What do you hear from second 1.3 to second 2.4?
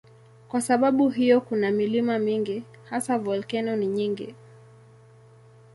kuna milima